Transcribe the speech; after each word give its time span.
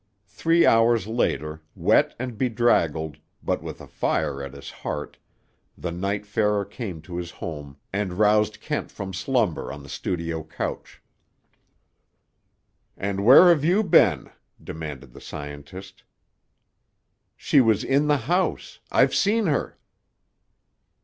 Three 0.25 0.65
hours 0.65 1.05
later, 1.05 1.61
wet 1.75 2.15
and 2.17 2.35
bedraggled, 2.35 3.17
but 3.43 3.61
with 3.61 3.79
a 3.79 3.85
fire 3.85 4.41
at 4.41 4.55
his 4.55 4.71
heart, 4.71 5.19
the 5.77 5.91
night 5.91 6.25
farer 6.25 6.65
came 6.65 7.03
to 7.03 7.17
his 7.17 7.29
home 7.29 7.77
and 7.93 8.13
roused 8.17 8.59
Kent 8.61 8.89
from 8.91 9.13
slumber 9.13 9.71
on 9.71 9.83
the 9.83 9.89
studio 9.89 10.43
couch. 10.43 11.03
"And 12.97 13.23
where 13.23 13.49
have 13.49 13.63
you 13.63 13.83
been?" 13.83 14.31
demanded 14.59 15.13
the 15.13 15.21
scientist. 15.21 16.01
"She 17.37 17.61
was 17.61 17.83
in 17.83 18.07
the 18.07 18.17
house. 18.25 18.79
I've 18.91 19.13
seen 19.13 19.45
her." 19.45 19.77